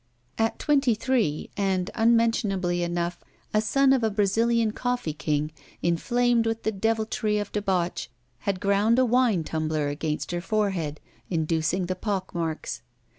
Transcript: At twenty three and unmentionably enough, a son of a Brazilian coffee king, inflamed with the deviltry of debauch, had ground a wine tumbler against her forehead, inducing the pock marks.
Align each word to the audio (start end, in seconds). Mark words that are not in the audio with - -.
At 0.39 0.57
twenty 0.57 0.95
three 0.95 1.51
and 1.55 1.91
unmentionably 1.93 2.81
enough, 2.81 3.19
a 3.53 3.61
son 3.61 3.93
of 3.93 4.03
a 4.03 4.09
Brazilian 4.09 4.71
coffee 4.71 5.13
king, 5.13 5.51
inflamed 5.83 6.47
with 6.47 6.63
the 6.63 6.71
deviltry 6.71 7.37
of 7.37 7.51
debauch, 7.51 8.09
had 8.39 8.59
ground 8.59 8.97
a 8.97 9.05
wine 9.05 9.43
tumbler 9.43 9.89
against 9.89 10.31
her 10.31 10.41
forehead, 10.41 10.99
inducing 11.29 11.85
the 11.85 11.95
pock 11.95 12.33
marks. 12.33 12.81